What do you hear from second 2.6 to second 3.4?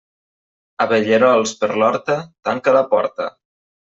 la porta.